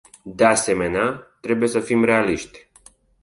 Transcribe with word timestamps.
De 0.23 0.45
asemenea, 0.45 1.37
trebuie 1.41 1.69
să 1.69 1.79
fim 1.79 2.03
realiști. 2.03 2.67